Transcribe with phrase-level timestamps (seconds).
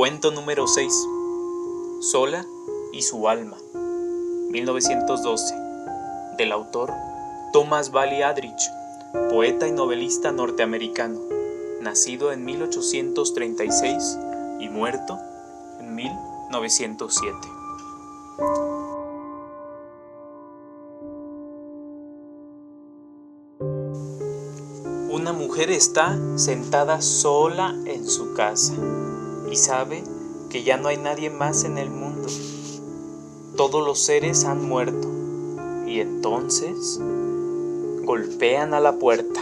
[0.00, 1.06] Cuento número 6.
[2.00, 2.46] Sola
[2.90, 3.58] y su alma.
[4.48, 5.54] 1912.
[6.38, 6.90] Del autor
[7.52, 8.62] Thomas Valley Adrich,
[9.28, 11.20] poeta y novelista norteamericano,
[11.82, 14.18] nacido en 1836
[14.60, 15.18] y muerto
[15.80, 17.36] en 1907.
[25.10, 28.72] Una mujer está sentada sola en su casa
[29.50, 30.04] y sabe
[30.48, 32.28] que ya no hay nadie más en el mundo.
[33.56, 35.08] Todos los seres han muerto
[35.86, 37.00] y entonces
[38.04, 39.40] golpean a la puerta.